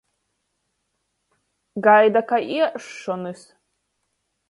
[1.85, 3.41] Gaida kai iesšonys.